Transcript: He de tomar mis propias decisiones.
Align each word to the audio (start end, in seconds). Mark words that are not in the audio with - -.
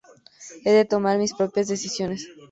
He 0.65 0.71
de 0.71 0.83
tomar 0.85 1.19
mis 1.19 1.35
propias 1.35 1.67
decisiones. 1.67 2.25